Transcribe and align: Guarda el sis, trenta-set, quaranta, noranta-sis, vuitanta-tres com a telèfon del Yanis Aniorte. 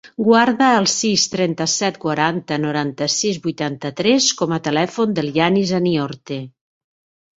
Guarda 0.27 0.67
el 0.75 0.85
sis, 0.93 1.25
trenta-set, 1.33 1.99
quaranta, 2.07 2.57
noranta-sis, 2.65 3.39
vuitanta-tres 3.45 4.31
com 4.41 4.57
a 4.57 4.61
telèfon 4.69 5.15
del 5.21 5.31
Yanis 5.37 5.75
Aniorte. 5.83 6.41